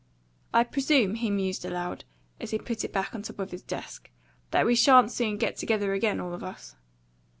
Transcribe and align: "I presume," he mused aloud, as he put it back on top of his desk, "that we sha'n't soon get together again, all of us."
"I 0.51 0.63
presume," 0.63 1.13
he 1.13 1.29
mused 1.29 1.63
aloud, 1.63 2.05
as 2.39 2.49
he 2.49 2.57
put 2.57 2.83
it 2.83 2.91
back 2.91 3.13
on 3.13 3.21
top 3.21 3.37
of 3.37 3.51
his 3.51 3.61
desk, 3.61 4.09
"that 4.49 4.65
we 4.65 4.73
sha'n't 4.73 5.11
soon 5.11 5.37
get 5.37 5.57
together 5.57 5.93
again, 5.93 6.19
all 6.19 6.33
of 6.33 6.41
us." 6.43 6.75